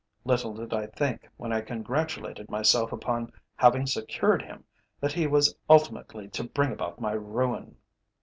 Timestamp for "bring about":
6.43-6.99